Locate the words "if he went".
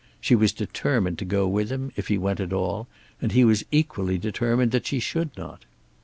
1.95-2.39